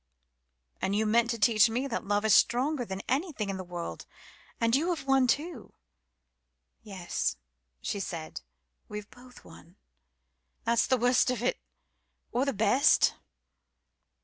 "And 0.81 0.95
you 0.95 1.05
meant 1.05 1.29
to 1.29 1.37
teach 1.37 1.69
me 1.69 1.85
that 1.85 2.07
love 2.07 2.25
is 2.25 2.33
stronger 2.33 2.83
than 2.83 3.03
anything 3.07 3.51
in 3.51 3.57
the 3.57 3.63
world. 3.63 4.07
And 4.59 4.75
you 4.75 4.89
have 4.89 5.03
won 5.05 5.27
too." 5.27 5.73
"Yes," 6.81 7.37
she 7.83 7.99
said, 7.99 8.41
"we've 8.89 9.11
both 9.11 9.45
won. 9.45 9.75
That's 10.63 10.87
the 10.87 10.97
worst 10.97 11.29
of 11.29 11.43
it 11.43 11.59
or 12.31 12.45
the 12.45 12.51
best." 12.53 13.13